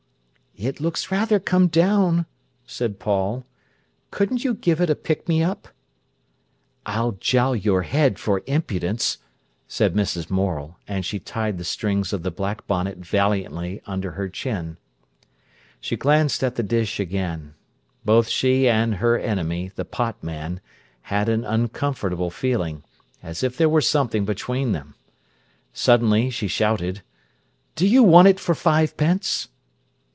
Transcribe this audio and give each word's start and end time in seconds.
"It 0.57 0.79
looks 0.79 1.09
rather 1.09 1.39
come 1.39 1.69
down," 1.69 2.27
said 2.67 2.99
Paul. 2.99 3.47
"Couldn't 4.11 4.43
you 4.43 4.53
give 4.53 4.79
it 4.79 4.91
a 4.91 4.95
pick 4.95 5.27
me 5.27 5.41
up?" 5.41 5.69
"I'll 6.85 7.13
jowl 7.13 7.55
your 7.55 7.81
head 7.83 8.19
for 8.19 8.43
impudence," 8.45 9.17
said 9.67 9.95
Mrs. 9.95 10.29
Morel, 10.29 10.77
and 10.87 11.03
she 11.03 11.17
tied 11.19 11.57
the 11.57 11.63
strings 11.63 12.13
of 12.13 12.21
the 12.21 12.29
black 12.29 12.67
bonnet 12.67 12.99
valiantly 12.99 13.81
under 13.87 14.11
her 14.11 14.29
chin. 14.29 14.77
She 15.79 15.95
glanced 15.95 16.43
at 16.43 16.55
the 16.57 16.63
dish 16.63 16.99
again. 16.99 17.55
Both 18.05 18.27
she 18.27 18.67
and 18.69 18.95
her 18.95 19.17
enemy, 19.17 19.71
the 19.75 19.85
pot 19.85 20.21
man, 20.23 20.59
had 21.03 21.27
an 21.27 21.43
uncomfortable 21.43 22.29
feeling, 22.29 22.83
as 23.23 23.41
if 23.41 23.57
there 23.57 23.69
were 23.69 23.81
something 23.81 24.25
between 24.25 24.73
them. 24.73 24.93
Suddenly 25.73 26.29
he 26.29 26.47
shouted: 26.47 27.01
"Do 27.75 27.87
you 27.87 28.03
want 28.03 28.27
it 28.27 28.39
for 28.39 28.53
fivepence?" 28.53 29.47